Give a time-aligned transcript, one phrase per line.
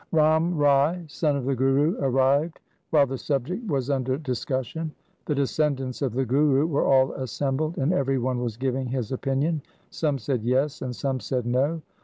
[0.11, 2.59] Ram Rai, son of the Guru, arrived
[2.89, 4.91] while the subject was under discussion.
[5.27, 9.61] The descendants of the Guru were all assembled, and every one was giving his opinion.
[9.91, 11.83] Some said 'Yes', and some said 'No'.